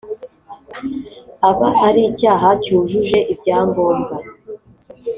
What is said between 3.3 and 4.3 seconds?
ibyangombwa.